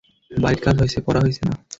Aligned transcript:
বাড়ির 0.31 0.61
কাজ 0.65 0.75
হইসে, 0.81 0.99
পড়া 1.05 1.21
হইসে 1.23 1.43
না। 1.47 1.53